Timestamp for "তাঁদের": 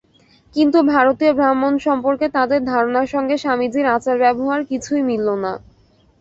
2.29-2.61